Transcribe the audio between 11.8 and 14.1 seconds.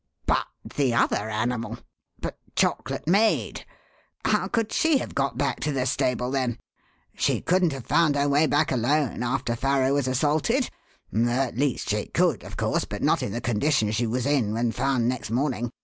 she could, of course, but not in the condition she